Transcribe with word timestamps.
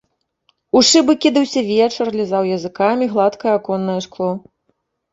У 0.79 0.81
шыбы 0.91 1.15
кідаўся 1.25 1.61
вечар, 1.69 2.13
лізаў 2.21 2.51
языкамі 2.57 3.13
гладкае 3.15 3.57
аконнае 3.61 4.01
шкло. 4.11 4.31